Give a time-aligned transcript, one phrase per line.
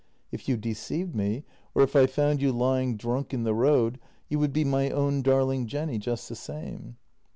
[0.31, 1.43] If you deceived me
[1.75, 5.21] or if I found you lying drunk in the road, you would be my own
[5.21, 6.97] darling Jenny just the same.